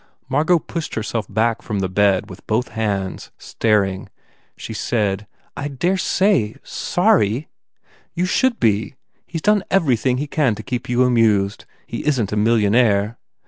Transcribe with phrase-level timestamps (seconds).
[0.27, 4.09] Margot pushed her self back from the bed with both hands, staring.
[4.57, 6.55] She said, "I I dare say....
[6.63, 7.49] Sorry."
[8.15, 8.95] "You should be!...
[9.27, 11.65] He s done everything he can to keep you amused.
[11.85, 13.19] He isn t a mil lionaire.